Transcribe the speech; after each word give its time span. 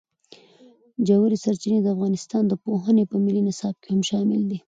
ژورې 1.07 1.37
سرچینې 1.43 1.79
د 1.83 1.87
افغانستان 1.95 2.43
د 2.47 2.53
پوهنې 2.63 3.03
په 3.11 3.15
ملي 3.23 3.41
نصاب 3.49 3.75
کې 3.81 3.89
هم 3.93 4.01
شامل 4.11 4.41
دي. 4.49 4.57